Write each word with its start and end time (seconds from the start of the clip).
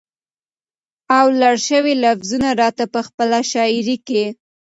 او 1.17 1.25
لړ 1.41 1.55
شوي 1.67 1.93
لفظونه 2.03 2.49
راته 2.61 2.83
په 2.93 2.99
خپله 3.07 3.39
شاعرۍ 3.51 3.97
کې 4.07 4.23